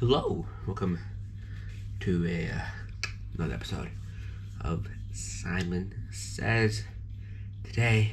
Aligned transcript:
Hello, 0.00 0.46
welcome 0.66 0.98
to 2.00 2.26
a 2.26 2.48
uh, 2.48 2.62
another 3.36 3.52
episode 3.52 3.90
of 4.62 4.86
Simon 5.12 5.94
Says. 6.10 6.84
Today, 7.64 8.12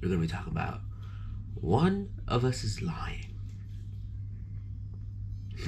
we're 0.00 0.06
going 0.06 0.20
to 0.20 0.26
be 0.28 0.32
talking 0.32 0.52
about 0.52 0.82
one 1.60 2.10
of 2.28 2.44
us 2.44 2.62
is 2.62 2.80
lying. 2.80 3.26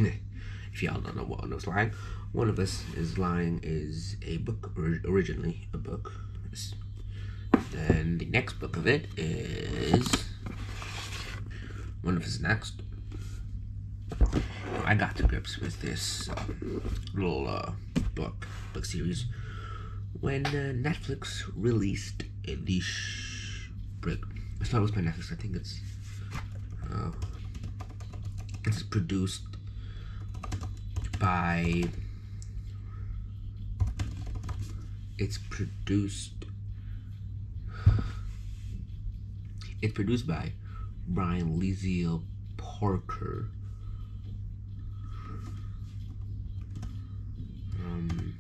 if 0.73 0.81
y'all 0.81 1.01
don't 1.01 1.17
know 1.17 1.25
what 1.25 1.41
one 1.41 1.53
of 1.53 1.59
us 1.59 1.67
lying, 1.67 1.91
one 2.31 2.49
of 2.49 2.61
us 2.61 2.85
is 2.97 3.19
lying 3.19 3.59
is 3.65 4.17
a 4.25 4.37
book 4.37 4.71
or- 4.77 5.01
originally 5.11 5.67
a 5.75 5.77
book. 5.77 6.13
Then 7.73 8.19
the 8.19 8.27
next 8.27 8.61
book 8.61 8.77
of 8.77 8.87
it 8.87 9.09
is 9.17 10.07
one 12.03 12.17
of 12.17 12.23
us 12.23 12.39
next 12.39 12.81
I 14.89 14.95
got 14.95 15.17
to 15.17 15.23
grips 15.25 15.59
with 15.59 15.83
this 15.83 16.31
um, 16.31 16.81
little 17.13 17.47
uh, 17.47 17.73
book 18.15 18.47
book 18.73 18.87
series 18.87 19.27
when 20.19 20.47
uh, 20.47 20.73
Netflix 20.75 21.43
released 21.55 22.23
the 22.47 22.81
sh- 22.81 23.69
break. 24.01 24.21
It's 24.63 24.73
not 24.73 24.81
by 24.95 25.03
Netflix. 25.03 25.31
I 25.31 25.37
think 25.37 25.57
it's 25.57 25.79
uh, 26.91 27.11
it's 28.65 28.83
produced 28.83 29.43
by 31.21 31.85
it's 35.19 35.37
produced 35.51 36.47
it's 39.83 39.93
produced 39.93 40.27
by 40.27 40.53
Brian 41.07 41.61
Lizio 41.61 42.23
Parker 42.57 43.51
Um, 47.89 48.35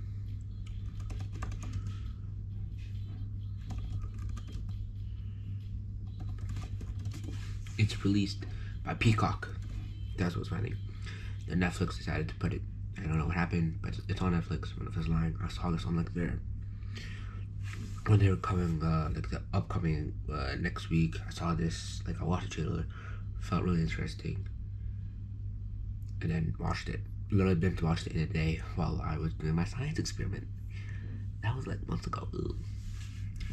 it's 7.79 8.04
released 8.04 8.45
by 8.84 8.95
Peacock. 8.95 9.48
That's 10.16 10.37
what's 10.37 10.48
funny. 10.48 10.74
Then 11.46 11.60
Netflix 11.60 11.96
decided 11.98 12.29
to 12.29 12.34
put 12.34 12.52
it. 12.52 12.62
I 12.96 13.02
don't 13.02 13.18
know 13.18 13.26
what 13.26 13.34
happened, 13.34 13.79
but 13.82 13.95
it's 14.09 14.21
on 14.21 14.32
Netflix. 14.32 14.76
One 14.76 14.88
of 14.88 14.96
us 14.96 15.09
lying. 15.09 15.37
I 15.43 15.48
saw 15.48 15.71
this 15.71 15.84
on 15.84 15.96
like 15.96 16.12
their 16.15 16.38
when 18.06 18.18
they 18.18 18.30
were 18.30 18.37
coming, 18.37 18.82
uh, 18.82 19.10
like 19.15 19.30
the 19.30 19.43
upcoming 19.52 20.15
uh, 20.32 20.54
next 20.59 20.90
week. 20.90 21.16
I 21.26 21.30
saw 21.30 21.54
this. 21.54 22.02
Like 22.06 22.21
I 22.21 22.24
watched 22.24 22.51
the 22.51 22.54
trailer, 22.62 22.87
felt 23.40 23.62
really 23.62 23.80
interesting, 23.80 24.46
and 26.21 26.30
then 26.30 26.54
watched 26.59 26.88
it 26.88 27.01
literally 27.30 27.54
binge 27.54 27.82
watched 27.82 28.06
it 28.06 28.15
in 28.15 28.23
a 28.23 28.26
day 28.26 28.60
while 28.76 29.01
I 29.04 29.18
was 29.18 29.32
doing 29.34 29.54
my 29.54 29.65
science 29.65 29.99
experiment. 29.99 30.46
That 31.43 31.56
was 31.56 31.66
like 31.66 31.87
months 31.88 32.06
ago. 32.06 32.29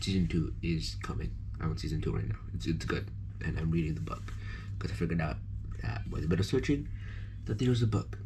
Season 0.01 0.27
two 0.27 0.53
is 0.61 0.95
coming. 1.01 1.31
I'm 1.59 1.71
on 1.71 1.77
season 1.77 2.01
two 2.01 2.15
right 2.15 2.27
now. 2.27 2.35
It's 2.53 2.67
it's 2.67 2.85
good, 2.85 3.09
and 3.43 3.57
I'm 3.57 3.71
reading 3.71 3.95
the 3.95 4.01
book 4.01 4.33
because 4.77 4.91
I 4.91 4.95
figured 4.95 5.21
out 5.21 5.37
that 5.81 6.01
with 6.09 6.23
a 6.23 6.27
bit 6.27 6.39
of 6.39 6.45
searching 6.45 6.87
that 7.45 7.59
there 7.59 7.69
was 7.69 7.81
a 7.81 7.87
book, 7.87 8.17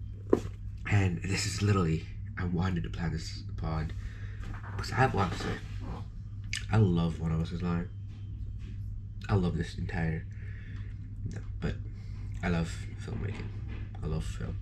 and 0.90 1.22
this 1.24 1.46
is 1.46 1.62
literally 1.62 2.06
I 2.38 2.46
wanted 2.46 2.84
to 2.84 2.90
plan 2.90 3.12
this 3.12 3.44
pod 3.58 3.94
because 4.76 4.92
I 4.92 4.96
have 4.96 5.14
a 5.14 5.18
lot 5.18 5.32
to 5.32 5.40
say. 5.40 5.54
I 6.72 6.78
love 6.78 7.20
One 7.20 7.32
of 7.32 7.42
Us 7.42 7.52
is 7.52 7.62
Lying. 7.62 7.90
I 9.28 9.36
love 9.36 9.58
this 9.58 9.78
entire, 9.78 10.26
but 11.60 11.76
I 12.44 12.50
love 12.50 12.74
filmmaking. 13.04 13.48
I 14.02 14.08
love 14.08 14.24
film 14.24 14.56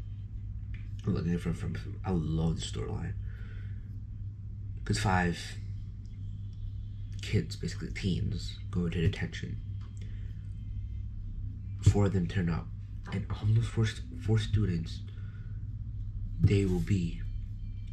looking 1.06 1.34
at 1.34 1.40
from, 1.40 1.54
from, 1.54 1.74
from 1.74 2.00
I 2.06 2.12
love 2.12 2.56
the 2.56 2.62
storyline. 2.62 3.14
Because 4.80 5.00
five 5.00 5.40
kids, 7.22 7.56
basically 7.56 7.90
teens, 7.90 8.58
go 8.72 8.86
into 8.86 9.02
detention. 9.02 9.58
Four 11.98 12.06
of 12.06 12.14
them 12.14 12.28
turn 12.28 12.48
up, 12.48 12.68
and 13.12 13.26
all 13.32 13.48
those 13.48 13.66
four, 13.66 13.88
four 14.22 14.38
students, 14.38 15.02
they 16.40 16.64
will 16.64 16.80
be, 16.80 17.24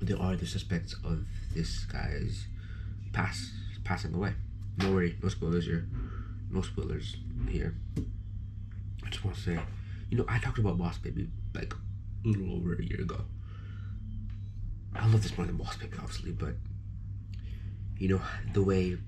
they 0.02 0.12
are 0.12 0.36
the 0.36 0.44
suspects 0.44 0.94
of 1.02 1.24
this 1.54 1.86
guy's 1.86 2.44
pass 3.14 3.50
passing 3.82 4.12
away. 4.12 4.34
No 4.76 4.92
worry, 4.92 5.16
no 5.22 5.30
spoilers 5.30 5.64
here. 5.64 5.88
No 6.50 6.60
spoilers 6.60 7.16
here. 7.48 7.76
I 9.06 9.08
just 9.08 9.24
want 9.24 9.38
to 9.38 9.42
say, 9.42 9.58
you 10.10 10.18
know, 10.18 10.26
I 10.28 10.38
talked 10.38 10.58
about 10.58 10.76
Boss 10.76 10.98
Baby 10.98 11.30
like 11.54 11.72
a 11.72 12.28
little 12.28 12.56
over 12.56 12.74
a 12.74 12.84
year 12.84 13.00
ago. 13.00 13.24
I 14.94 15.06
love 15.06 15.22
this 15.22 15.34
more 15.38 15.46
than 15.46 15.56
Boss 15.56 15.78
Baby, 15.78 15.96
obviously, 15.98 16.32
but 16.32 16.56
you 17.96 18.08
know 18.08 18.20
the 18.52 18.62
way 18.62 18.98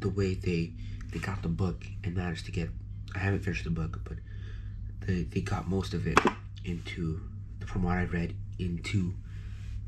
the 0.00 0.10
way 0.10 0.34
they 0.34 0.74
they 1.14 1.18
got 1.18 1.40
the 1.40 1.48
book 1.48 1.86
and 2.04 2.14
managed 2.14 2.44
to 2.44 2.52
get. 2.52 2.68
I 3.14 3.18
haven't 3.18 3.40
finished 3.44 3.64
the 3.64 3.70
book, 3.70 4.00
but 4.04 4.18
they 5.06 5.22
they 5.22 5.40
got 5.40 5.68
most 5.68 5.94
of 5.94 6.06
it 6.06 6.18
into 6.64 7.20
from 7.66 7.82
what 7.82 7.98
I've 7.98 8.12
read 8.12 8.34
into 8.58 9.14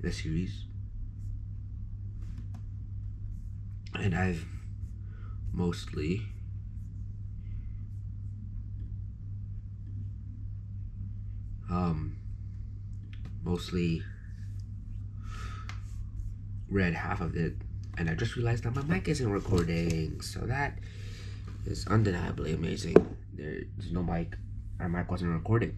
the 0.00 0.12
series, 0.12 0.64
and 3.94 4.14
I've 4.14 4.44
mostly 5.52 6.22
um 11.70 12.16
mostly 13.42 14.02
read 16.68 16.94
half 16.94 17.20
of 17.20 17.36
it 17.36 17.54
and 17.98 18.08
I 18.08 18.14
just 18.14 18.36
realized 18.36 18.64
that 18.64 18.74
my 18.74 18.82
mic 18.82 19.08
isn't 19.08 19.30
recording 19.30 20.20
so 20.20 20.40
that 20.40 20.78
is 21.66 21.86
undeniably 21.86 22.52
amazing. 22.52 22.96
There's 23.34 23.92
no 23.92 24.02
mic. 24.02 24.36
Our 24.80 24.88
mic 24.88 25.10
wasn't 25.10 25.32
recording 25.32 25.76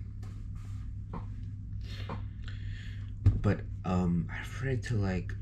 but 3.42 3.60
um 3.84 4.28
I've 4.32 4.62
read 4.62 4.82
to 4.84 4.94
like 4.94 5.32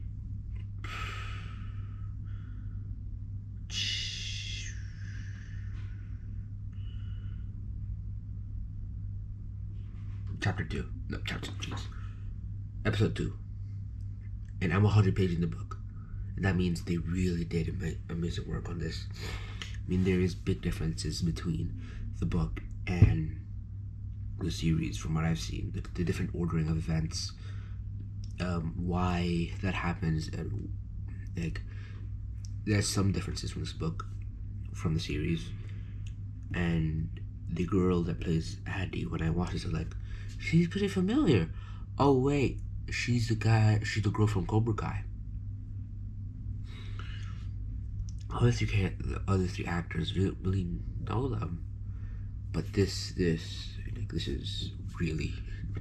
chapter 10.41 10.65
2 10.65 10.85
no 11.11 11.19
chapter 11.27 11.51
jeez. 11.53 11.83
Episode 12.87 13.15
2 13.15 13.33
and 14.63 14.73
i'm 14.73 14.83
100 14.83 15.15
pages 15.15 15.35
in 15.35 15.43
the 15.43 15.47
book. 15.47 15.77
And 16.37 16.45
that 16.47 16.57
means 16.57 16.83
they 16.83 16.97
really 16.97 17.45
did 17.45 17.69
ama- 17.69 17.99
amazing 18.09 18.49
work 18.49 18.71
on 18.71 18.79
this 18.79 19.05
i 19.85 19.91
mean 19.91 20.05
there 20.05 20.21
is 20.21 20.35
big 20.35 20.61
differences 20.63 21.23
between 21.23 21.81
the 22.19 22.27
book 22.27 22.61
and 22.87 23.41
the 24.41 24.51
series 24.51 24.97
from 24.97 25.15
what 25.15 25.25
i've 25.25 25.39
seen 25.39 25.71
the, 25.75 25.83
the 25.95 26.05
different 26.05 26.31
ordering 26.35 26.69
of 26.69 26.77
events 26.77 27.33
um, 28.41 28.73
why 28.77 29.51
that 29.63 29.75
happens 29.75 30.29
and 30.29 30.73
like 31.37 31.61
there's 32.65 32.89
some 32.89 33.13
differences 33.13 33.51
from 33.51 33.63
this 33.63 33.73
book 33.73 34.07
from 34.75 34.95
the 34.95 35.01
series 35.01 35.47
and 36.55 37.09
the 37.49 37.67
girl 37.67 38.03
that 38.03 38.21
plays 38.21 38.57
Addy 38.67 39.07
when 39.07 39.23
I 39.23 39.31
watch 39.31 39.55
it, 39.55 39.65
I'm 39.65 39.73
like, 39.73 39.95
she's 40.39 40.69
pretty 40.69 40.89
familiar. 40.89 41.49
Oh 41.99 42.19
wait, 42.19 42.59
she's 42.91 43.29
the 43.29 43.35
guy. 43.35 43.81
She's 43.85 44.03
the 44.03 44.11
girl 44.11 44.27
from 44.27 44.47
Cobra 44.47 44.75
Kai. 44.75 45.05
Other 48.33 48.53
three, 48.53 48.67
ca- 48.69 48.97
the 48.99 49.23
other 49.27 49.47
three 49.47 49.67
actors 49.67 50.17
really, 50.17 50.67
know 51.09 51.29
them, 51.29 51.65
but 52.53 52.73
this, 52.73 53.13
this, 53.13 53.71
like, 53.97 54.13
this 54.13 54.29
is 54.29 54.73
really 55.01 55.33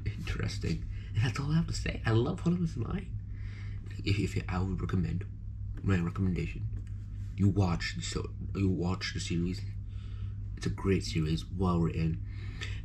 interesting. 0.06 0.84
And 1.16 1.24
that's 1.24 1.40
all 1.40 1.52
I 1.52 1.56
have 1.56 1.68
to 1.68 1.74
say. 1.74 2.02
I 2.06 2.12
love 2.12 2.46
Us 2.48 2.78
Lying. 2.78 3.12
If, 4.04 4.20
if 4.20 4.44
I 4.50 4.60
would 4.60 4.82
recommend 4.82 5.26
my 5.84 6.00
recommendation, 6.00 6.68
you 7.36 7.50
watch 7.50 7.96
the 7.96 8.02
show. 8.02 8.26
You 8.56 8.70
watch 8.70 9.14
the 9.14 9.20
series. 9.20 9.62
It's 10.58 10.66
a 10.66 10.70
great 10.70 11.04
series, 11.04 11.46
well 11.58 11.80
written. 11.80 12.24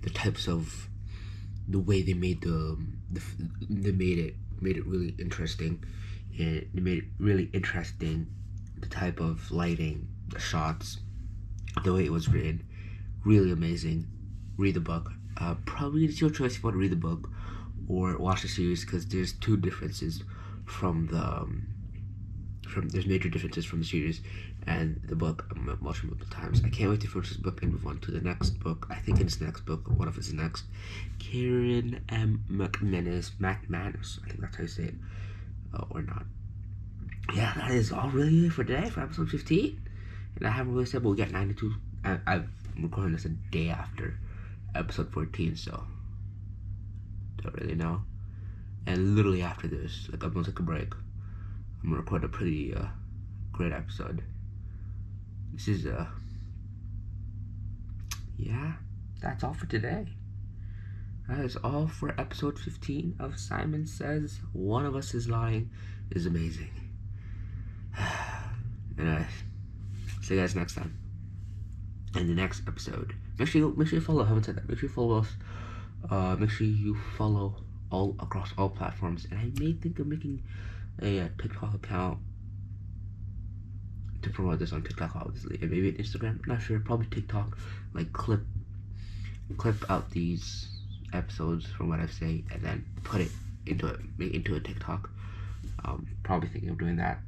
The 0.02 0.10
types 0.10 0.46
of 0.48 0.88
the 1.68 1.78
way 1.78 2.02
they 2.02 2.14
made 2.14 2.42
the, 2.42 2.78
the 3.10 3.22
they 3.68 3.92
made 3.92 4.18
it 4.18 4.36
made 4.60 4.76
it 4.76 4.86
really 4.86 5.14
interesting, 5.18 5.82
and 6.38 6.68
they 6.72 6.80
made 6.80 6.98
it 6.98 7.04
really 7.18 7.50
interesting. 7.52 8.28
The 8.78 8.86
type 8.86 9.20
of 9.20 9.50
lighting, 9.50 10.08
the 10.28 10.38
shots, 10.38 10.98
the 11.84 11.92
way 11.92 12.04
it 12.04 12.12
was 12.12 12.28
written, 12.28 12.64
really 13.24 13.50
amazing. 13.50 14.06
Read 14.56 14.74
the 14.74 14.80
book. 14.80 15.10
Uh, 15.36 15.54
probably 15.66 16.04
it's 16.04 16.20
your 16.20 16.30
choice 16.30 16.52
if 16.52 16.58
you 16.58 16.64
want 16.64 16.74
to 16.74 16.78
read 16.78 16.92
the 16.92 16.96
book 16.96 17.28
or 17.88 18.16
watch 18.18 18.42
the 18.42 18.48
series 18.48 18.84
because 18.84 19.06
there's 19.06 19.32
two 19.32 19.56
differences 19.56 20.22
from 20.64 21.08
the 21.08 21.18
um, 21.18 21.66
from 22.68 22.88
there's 22.88 23.06
major 23.06 23.28
differences 23.28 23.64
from 23.64 23.80
the 23.80 23.84
series 23.84 24.20
and 24.66 25.00
the 25.04 25.16
book 25.16 25.46
I'm 25.50 25.78
watching 25.82 26.08
multiple 26.08 26.34
times. 26.34 26.62
I 26.64 26.70
can't 26.70 26.90
wait 26.90 27.00
to 27.02 27.08
finish 27.08 27.28
this 27.28 27.38
book 27.38 27.62
and 27.62 27.72
move 27.72 27.86
on 27.86 27.98
to 28.00 28.10
the 28.10 28.20
next 28.20 28.58
book. 28.60 28.86
I 28.90 28.96
think 28.96 29.20
it's 29.20 29.36
the 29.36 29.44
next 29.44 29.62
book. 29.62 29.82
What 29.96 30.08
if 30.08 30.16
it's 30.16 30.28
the 30.28 30.36
next? 30.36 30.64
Karen 31.18 32.00
M. 32.08 32.44
McManus. 32.50 33.32
McManus. 33.32 34.20
I 34.24 34.28
think 34.28 34.40
that's 34.40 34.56
how 34.56 34.62
you 34.62 34.68
say 34.68 34.84
it. 34.84 34.94
Uh, 35.74 35.84
or 35.90 36.02
not. 36.02 36.24
Yeah, 37.32 37.52
that 37.56 37.70
is 37.70 37.90
all 37.90 38.10
really 38.10 38.48
for 38.50 38.64
today 38.64 38.90
for 38.90 39.00
episode 39.00 39.30
15. 39.30 39.80
And 40.36 40.46
I 40.46 40.50
haven't 40.50 40.74
really 40.74 40.86
said, 40.86 41.02
but 41.02 41.10
we 41.10 41.16
got 41.16 41.30
92. 41.30 41.72
I, 42.04 42.18
I'm 42.26 42.50
recording 42.78 43.12
this 43.12 43.24
a 43.24 43.30
day 43.30 43.70
after 43.70 44.18
episode 44.74 45.12
14, 45.12 45.56
so 45.56 45.84
don't 47.42 47.54
really 47.60 47.74
know. 47.74 48.02
And 48.86 49.16
literally 49.16 49.42
after 49.42 49.66
this, 49.66 50.08
like 50.10 50.22
I'm 50.22 50.32
gonna 50.32 50.44
take 50.44 50.58
a 50.58 50.62
break. 50.62 50.92
I'm 51.82 51.90
gonna 51.90 52.02
record 52.02 52.24
a 52.24 52.28
pretty 52.28 52.74
uh, 52.74 52.86
great 53.52 53.72
episode. 53.72 54.22
This 55.54 55.68
is 55.68 55.86
uh 55.86 56.06
yeah, 58.36 58.72
that's 59.22 59.44
all 59.44 59.54
for 59.54 59.66
today. 59.66 60.06
That 61.28 61.38
is 61.38 61.56
all 61.56 61.86
for 61.86 62.14
episode 62.20 62.58
15 62.58 63.16
of 63.18 63.38
Simon 63.38 63.86
Says 63.86 64.40
One 64.52 64.84
of 64.84 64.94
Us 64.94 65.14
is 65.14 65.28
Lying 65.28 65.70
is 66.10 66.26
amazing. 66.26 66.83
And 68.98 69.10
I 69.10 69.26
see 70.22 70.34
you 70.34 70.40
guys 70.40 70.54
next 70.54 70.74
time. 70.74 70.96
In 72.16 72.28
the 72.28 72.34
next 72.34 72.62
episode. 72.68 73.14
Make 73.38 73.48
sure 73.48 73.60
you 73.60 73.74
make 73.76 73.88
sure 73.88 73.98
you 73.98 74.04
follow, 74.04 74.22
I 74.22 74.28
haven't 74.28 74.44
said 74.44 74.56
that. 74.56 74.68
Make 74.68 74.78
sure 74.78 74.88
you 74.88 74.94
follow 74.94 75.18
us. 75.18 75.28
Uh 76.08 76.36
make 76.36 76.50
sure 76.50 76.66
you 76.66 76.96
follow 77.16 77.56
all 77.90 78.16
across 78.20 78.52
all 78.56 78.68
platforms. 78.68 79.26
And 79.30 79.40
I 79.40 79.50
may 79.60 79.72
think 79.72 79.98
of 79.98 80.06
making 80.06 80.42
a, 81.02 81.18
a 81.18 81.28
TikTok 81.40 81.74
account 81.74 82.18
to 84.22 84.30
promote 84.30 84.58
this 84.58 84.72
on 84.72 84.82
TikTok, 84.82 85.14
obviously, 85.16 85.58
and 85.60 85.70
maybe 85.70 85.92
Instagram. 85.92 86.46
Not 86.46 86.62
sure. 86.62 86.80
Probably 86.80 87.06
TikTok. 87.06 87.56
Like 87.92 88.12
clip, 88.12 88.40
clip 89.56 89.88
out 89.90 90.10
these 90.10 90.68
episodes 91.12 91.66
from 91.66 91.88
what 91.88 92.00
I 92.00 92.06
say 92.06 92.44
and 92.52 92.62
then 92.62 92.84
put 93.04 93.20
it 93.20 93.30
into 93.66 93.86
it 93.86 94.00
into 94.18 94.54
a 94.56 94.60
TikTok. 94.60 95.10
Um, 95.84 96.06
probably 96.22 96.48
thinking 96.48 96.70
of 96.70 96.78
doing 96.78 96.96
that. 96.96 97.18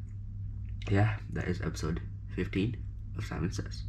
Yeah, 0.90 1.16
that 1.32 1.48
is 1.48 1.60
episode 1.62 2.00
15 2.34 2.76
of 3.18 3.24
Simon 3.24 3.50
Says. 3.50 3.82